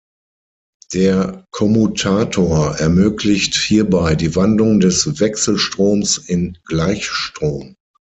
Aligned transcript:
Der 0.95 1.45
Kommutator 1.51 2.75
ermöglicht 2.79 3.53
hierbei 3.53 4.15
die 4.15 4.35
Wandlung 4.35 4.79
des 4.79 5.19
Wechselstroms 5.19 6.17
in 6.17 6.57
Gleichstrom. 6.65 7.75